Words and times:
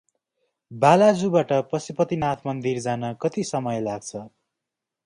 बालाजु 0.71 1.29
बाट 1.35 1.53
पशुपतिनाथ 1.73 2.45
मन्दिर 2.47 2.79
जान 2.87 3.13
कति 3.21 3.43
समय 3.53 3.81
लाग्छ? 3.81 4.27